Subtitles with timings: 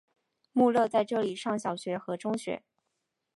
[0.51, 2.63] 穆勒在这里上小学和中学。